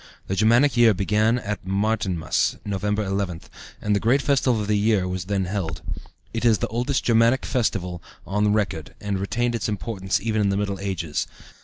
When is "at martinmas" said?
1.37-2.57